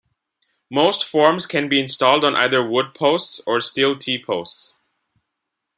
[0.71, 4.79] Most forms can be installed on either wood posts or steel t-posts.